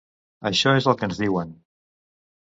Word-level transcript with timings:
Això 0.49 0.73
és 0.79 0.87
el 0.93 0.97
que 1.03 1.11
ens 1.11 1.21
diuen! 1.25 1.53